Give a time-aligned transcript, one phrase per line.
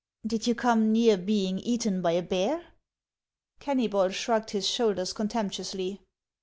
[0.25, 2.65] "Did you come near being eaten by a bear?"
[3.61, 6.01] Kenuybol shrugged his shoulders contemptuously.